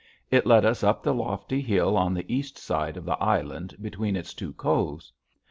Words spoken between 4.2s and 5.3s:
two coves.